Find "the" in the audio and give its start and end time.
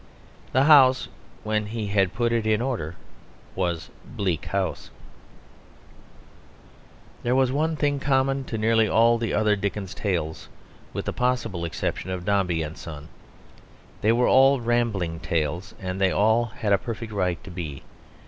0.51-0.63, 9.19-9.35, 11.05-11.13